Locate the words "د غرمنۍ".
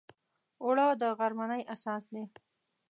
1.01-1.61